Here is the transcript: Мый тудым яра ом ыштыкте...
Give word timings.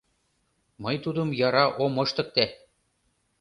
Мый 0.83 0.95
тудым 1.03 1.29
яра 1.47 1.65
ом 1.83 1.93
ыштыкте... 2.03 2.45